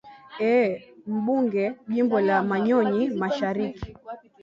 ee 0.53 0.69
mbunge 1.15 1.63
jimbo 1.93 2.17
la 2.27 2.37
manyonyi 2.49 3.03
mashariki 3.21 3.89